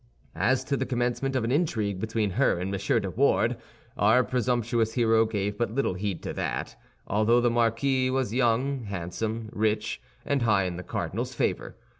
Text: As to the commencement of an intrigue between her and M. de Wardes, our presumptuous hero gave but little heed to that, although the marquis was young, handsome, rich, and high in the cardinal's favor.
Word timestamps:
As 0.33 0.63
to 0.63 0.75
the 0.75 0.87
commencement 0.87 1.35
of 1.35 1.43
an 1.43 1.51
intrigue 1.51 1.99
between 1.99 2.31
her 2.31 2.57
and 2.57 2.73
M. 2.73 3.01
de 3.01 3.11
Wardes, 3.11 3.55
our 3.95 4.23
presumptuous 4.23 4.93
hero 4.95 5.27
gave 5.27 5.59
but 5.59 5.69
little 5.75 5.93
heed 5.93 6.23
to 6.23 6.33
that, 6.33 6.75
although 7.05 7.39
the 7.39 7.51
marquis 7.51 8.09
was 8.09 8.33
young, 8.33 8.85
handsome, 8.85 9.49
rich, 9.53 10.01
and 10.25 10.41
high 10.41 10.63
in 10.63 10.77
the 10.77 10.81
cardinal's 10.83 11.35
favor. 11.35 11.75